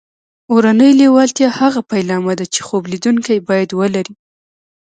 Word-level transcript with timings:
اورنۍ 0.51 0.91
لېوالتیا 0.99 1.49
هغه 1.59 1.81
پیلامه 1.91 2.33
ده 2.39 2.45
چې 2.53 2.59
خوب 2.67 2.83
لیدونکي 2.91 3.31
یې 3.35 3.45
باید 3.49 3.69
ولري 3.79 4.13